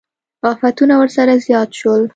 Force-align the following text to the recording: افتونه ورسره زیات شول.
افتونه 0.43 0.93
ورسره 0.97 1.33
زیات 1.45 1.69
شول. 1.79 2.01